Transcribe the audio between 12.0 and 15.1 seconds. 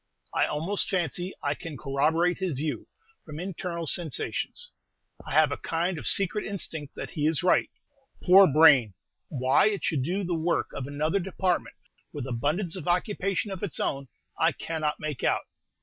with abundance of occupation of its own, I cannot